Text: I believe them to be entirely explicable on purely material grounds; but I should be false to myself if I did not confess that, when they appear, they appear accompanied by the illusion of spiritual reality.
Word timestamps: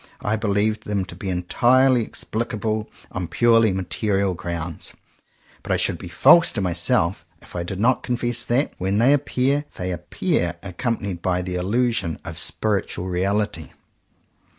I 0.21 0.35
believe 0.35 0.79
them 0.79 1.05
to 1.05 1.15
be 1.15 1.29
entirely 1.29 2.01
explicable 2.01 2.89
on 3.11 3.27
purely 3.27 3.71
material 3.71 4.33
grounds; 4.33 4.95
but 5.61 5.71
I 5.71 5.77
should 5.77 5.99
be 5.99 6.07
false 6.07 6.51
to 6.53 6.59
myself 6.59 7.23
if 7.43 7.55
I 7.55 7.61
did 7.61 7.79
not 7.79 8.01
confess 8.01 8.43
that, 8.45 8.73
when 8.79 8.97
they 8.97 9.13
appear, 9.13 9.65
they 9.77 9.91
appear 9.91 10.55
accompanied 10.63 11.21
by 11.21 11.43
the 11.43 11.53
illusion 11.53 12.17
of 12.25 12.39
spiritual 12.39 13.09
reality. 13.09 13.69